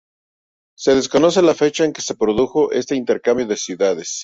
[0.75, 4.11] Se desconoce la fecha en que se produjo este intercambio de ciudades.